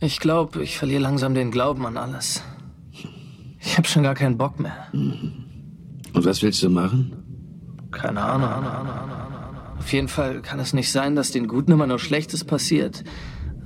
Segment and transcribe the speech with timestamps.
[0.00, 2.42] Ich glaube, ich verliere langsam den Glauben an alles.
[3.58, 4.88] Ich habe schon gar keinen Bock mehr.
[4.92, 7.12] Und was willst du machen?
[7.90, 8.48] Keine Ahnung.
[9.78, 13.04] Auf jeden Fall kann es nicht sein, dass den Guten immer nur Schlechtes passiert.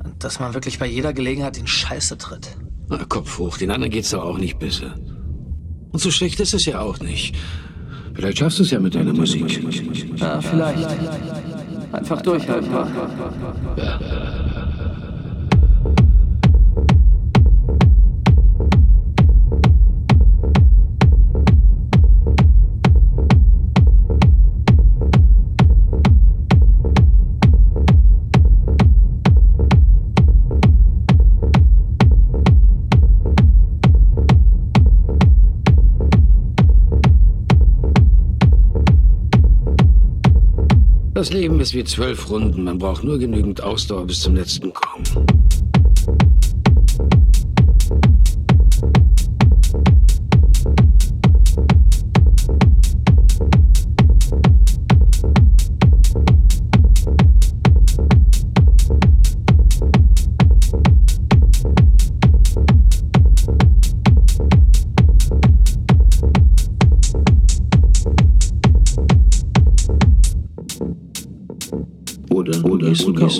[0.02, 2.56] Und dass man wirklich bei jeder Gelegenheit in Scheiße tritt.
[2.88, 4.94] Na, Kopf hoch, den anderen geht's doch auch nicht besser.
[5.92, 7.36] Und so schlecht ist es ja auch nicht.
[8.14, 9.62] Vielleicht schaffst du es ja mit deiner Musik.
[10.16, 10.88] Ja, vielleicht.
[11.92, 12.72] Einfach durchhalten.
[13.76, 14.43] Ja.
[41.24, 42.64] Das Leben ist wie zwölf Runden.
[42.64, 45.04] Man braucht nur genügend Ausdauer bis zum letzten kommen.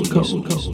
[0.03, 0.74] coast.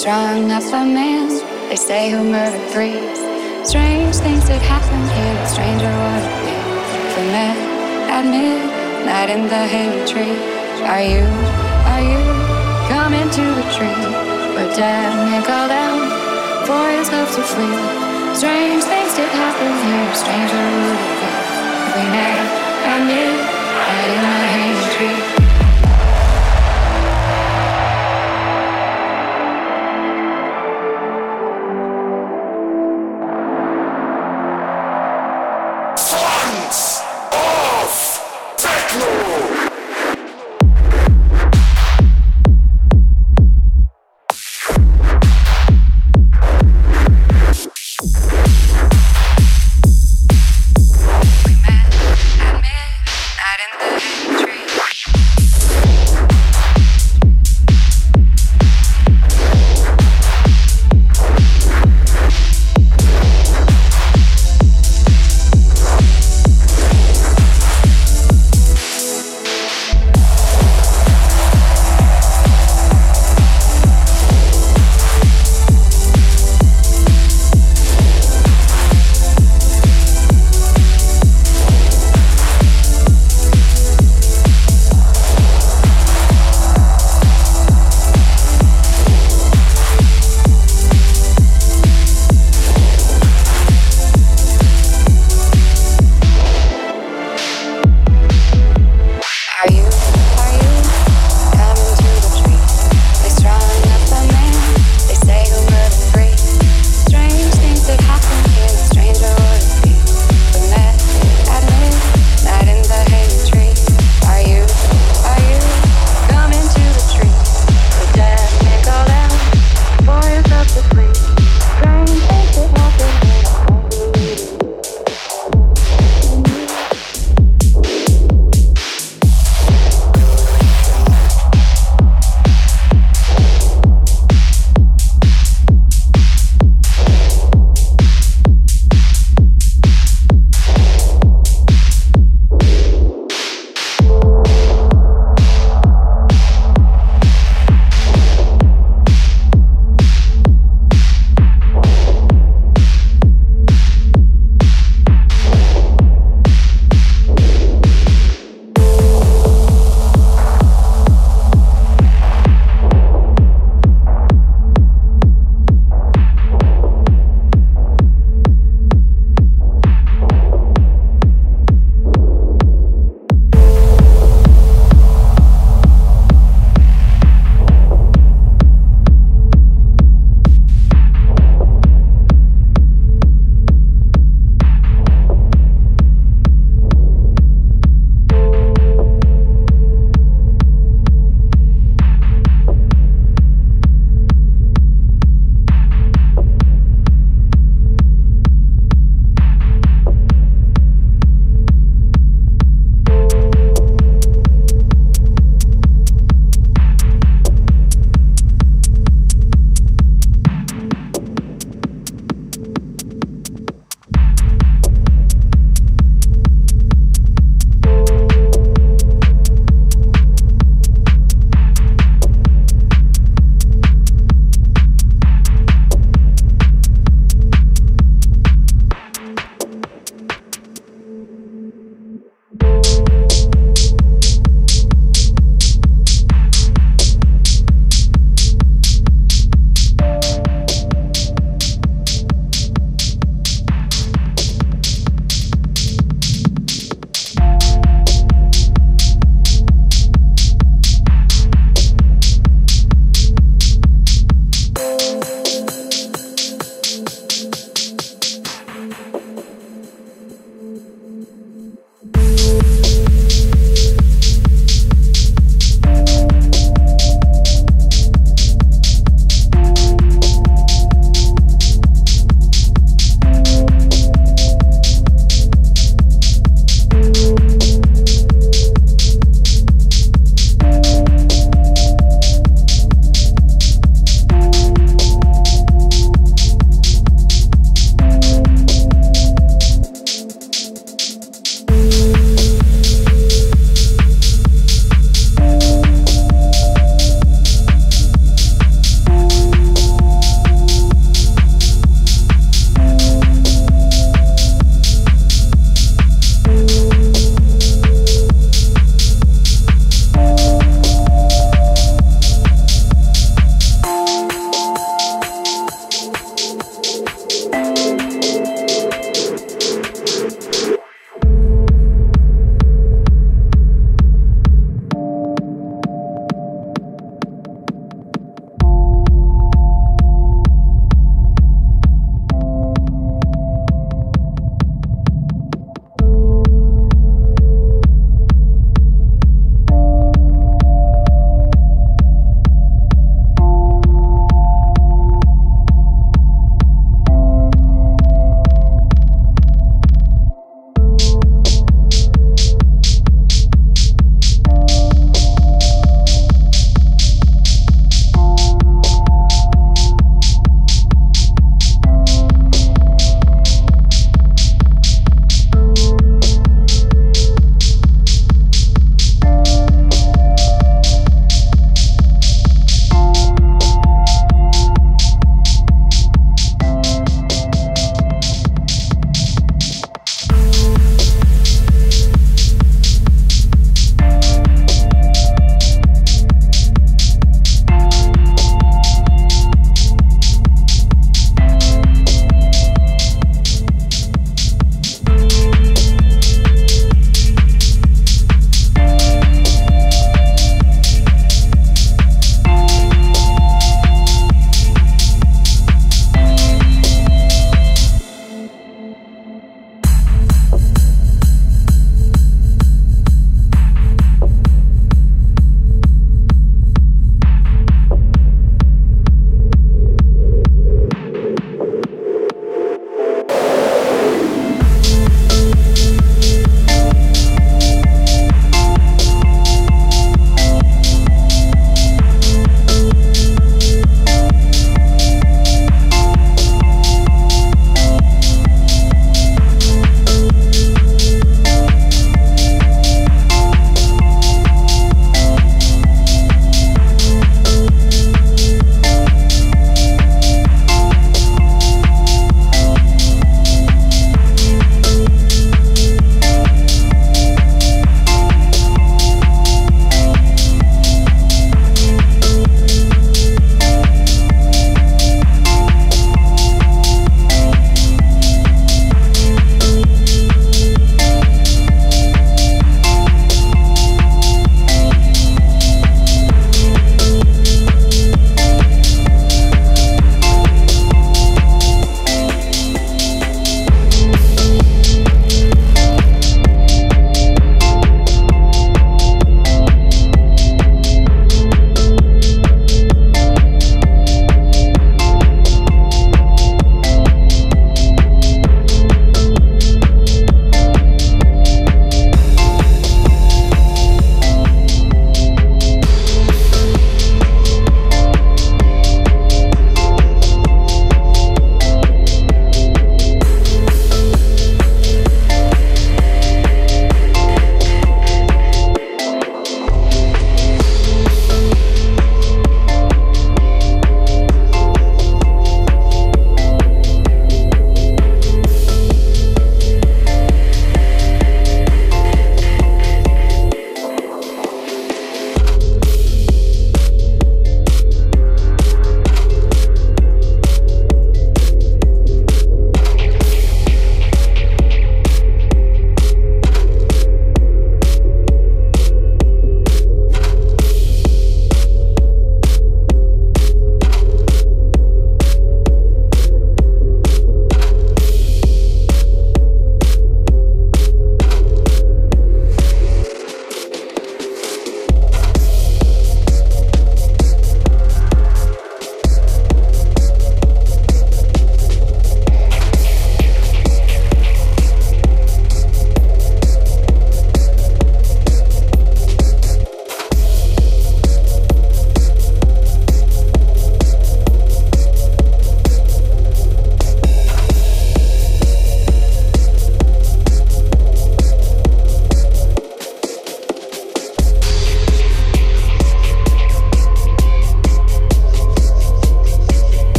[0.00, 1.28] strong enough a man.
[1.68, 2.99] They say who murdered three